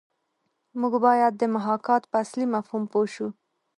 [0.79, 3.27] موږ باید د محاکات په اصلي مفهوم پوه شو